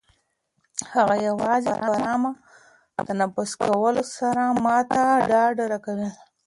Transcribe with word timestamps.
هغه 0.93 1.15
یوازې 1.27 1.71
په 1.79 1.85
ارامه 1.93 2.31
تنفس 3.07 3.51
کولو 3.63 4.03
سره 4.17 4.43
ما 4.63 4.77
ته 4.91 5.01
ډاډ 5.29 5.55
راکوي. 5.71 6.09